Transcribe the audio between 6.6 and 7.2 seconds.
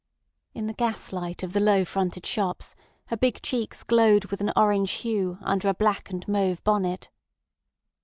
bonnet.